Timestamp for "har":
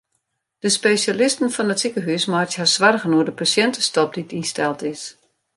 2.61-2.71